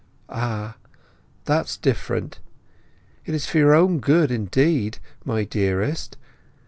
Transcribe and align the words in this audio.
"Ah—that's 0.29 1.77
different—it 1.77 3.35
is 3.35 3.45
for 3.45 3.59
your 3.59 3.87
good, 3.99 4.31
indeed, 4.31 4.97
my 5.23 5.43
dearest! 5.43 6.17